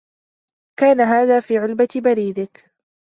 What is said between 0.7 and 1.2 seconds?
كان